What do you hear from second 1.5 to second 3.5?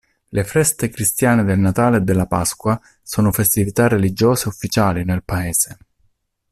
Natale e della Pasqua sono